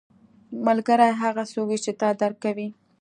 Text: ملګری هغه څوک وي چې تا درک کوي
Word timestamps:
ملګری 0.65 1.09
هغه 1.21 1.43
څوک 1.51 1.65
وي 1.67 1.77
چې 1.85 1.91
تا 1.99 2.09
درک 2.19 2.37
کوي 2.43 2.67